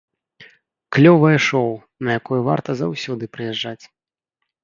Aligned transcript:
Клёвае 0.95 1.33
шоў, 1.47 1.69
на 2.07 2.17
якое 2.21 2.39
варта 2.49 2.71
заўсёды 2.81 3.23
прыязджаць! 3.37 3.85